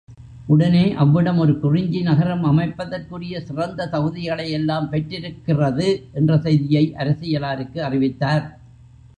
உடனே, 0.47 0.93
அவ்விடம் 0.93 1.37
ஒரு 1.37 1.53
குறிஞ்சி 1.59 2.01
நகரம் 2.01 2.43
அமைப்பதற்குரிய 2.43 3.41
சிறந்த 3.41 3.89
தகுதிகளையெல்லாம் 3.91 4.89
பெற்றிருக்கிறது 4.89 5.87
என்ற 6.11 6.37
செய்தியை 6.37 6.93
அரசியலாருக்கு 6.97 7.79
அறிவித்தார். 7.79 8.45